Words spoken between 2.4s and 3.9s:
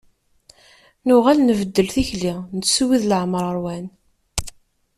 nettu wid leɛmer ṛwan.